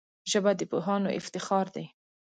ژبه 0.31 0.51
د 0.59 0.61
پوهانو 0.71 1.09
افتخار 1.19 1.65
دی 1.75 1.85